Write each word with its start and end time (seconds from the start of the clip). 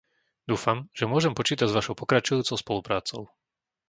Dúfam, 0.49 0.77
že 0.97 1.05
môžem 1.13 1.33
počítať 1.39 1.67
s 1.69 1.75
vašou 1.77 1.93
pokračujúcou 2.01 2.55
spoluprácou. 2.63 3.21